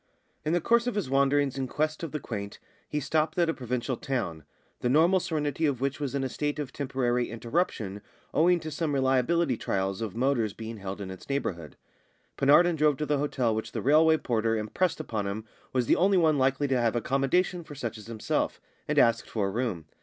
[0.43, 2.57] In the course of his wanderings in quest of the quaint
[2.89, 4.45] he stopped at a provincial town,
[4.79, 8.01] the normal serenity of which was in a state of temporary interruption
[8.33, 11.75] owing to some reliability trials of motors being held in its neighbourhood.
[12.35, 16.17] Penarden drove to the hotel which the railway porter impressed upon him was the only
[16.17, 19.85] one likely to have accommodation for such as himself, and asked for a room.